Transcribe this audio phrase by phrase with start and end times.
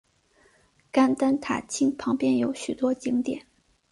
[0.91, 3.45] 甘丹塔钦旁边有许多景点。